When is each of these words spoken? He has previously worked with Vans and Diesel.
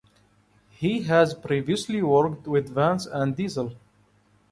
He 0.71 1.03
has 1.03 1.35
previously 1.35 2.01
worked 2.01 2.47
with 2.47 2.73
Vans 2.73 3.05
and 3.05 3.35
Diesel. 3.35 3.75